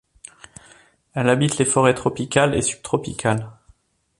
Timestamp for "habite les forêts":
1.29-1.93